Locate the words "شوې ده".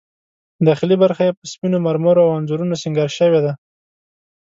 3.17-3.53